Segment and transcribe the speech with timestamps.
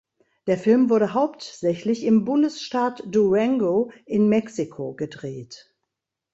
[0.47, 5.75] Der Film wurde hauptsächlich im Bundesstaat Durango in Mexiko gedreht.